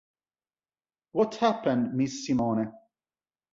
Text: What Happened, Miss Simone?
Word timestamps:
What 1.11 1.35
Happened, 1.35 1.93
Miss 1.93 2.25
Simone? 2.25 2.73